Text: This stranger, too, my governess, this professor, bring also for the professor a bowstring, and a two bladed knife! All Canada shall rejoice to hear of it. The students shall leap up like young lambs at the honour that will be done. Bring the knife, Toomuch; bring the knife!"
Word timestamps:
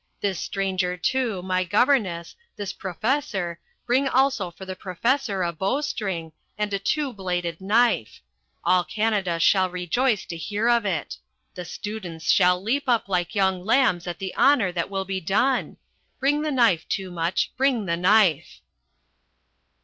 This 0.19 0.39
stranger, 0.39 0.97
too, 0.97 1.43
my 1.43 1.63
governess, 1.63 2.35
this 2.55 2.73
professor, 2.73 3.59
bring 3.85 4.07
also 4.07 4.49
for 4.49 4.65
the 4.65 4.75
professor 4.75 5.43
a 5.43 5.53
bowstring, 5.53 6.31
and 6.57 6.73
a 6.73 6.79
two 6.79 7.13
bladed 7.13 7.61
knife! 7.61 8.19
All 8.63 8.83
Canada 8.83 9.39
shall 9.39 9.69
rejoice 9.69 10.25
to 10.25 10.35
hear 10.35 10.67
of 10.67 10.87
it. 10.87 11.17
The 11.53 11.65
students 11.65 12.31
shall 12.31 12.59
leap 12.59 12.89
up 12.89 13.09
like 13.09 13.35
young 13.35 13.63
lambs 13.63 14.07
at 14.07 14.17
the 14.17 14.35
honour 14.35 14.71
that 14.71 14.89
will 14.89 15.05
be 15.05 15.21
done. 15.21 15.77
Bring 16.19 16.41
the 16.41 16.51
knife, 16.51 16.87
Toomuch; 16.89 17.49
bring 17.55 17.85
the 17.85 17.95
knife!" 17.97 18.61